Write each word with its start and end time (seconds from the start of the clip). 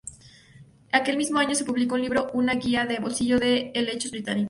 Aquel 0.91 1.15
mismo 1.15 1.37
año, 1.37 1.53
se 1.53 1.63
publicó 1.63 1.95
su 1.95 2.01
libro 2.01 2.31
"Una 2.33 2.55
guía 2.55 2.87
de 2.87 2.97
bolsillo 2.97 3.37
de 3.37 3.69
helechos 3.75 4.09
británicos". 4.09 4.39